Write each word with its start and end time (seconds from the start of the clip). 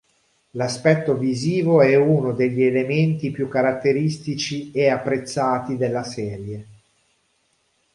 L'aspetto 0.53 1.15
visivo 1.15 1.79
è 1.79 1.93
uno 1.93 2.31
degli 2.33 2.63
elementi 2.63 3.29
più 3.29 3.47
caratteristici 3.47 4.71
e 4.71 4.89
apprezzati 4.89 5.77
della 5.77 6.01
serie. 6.01 6.67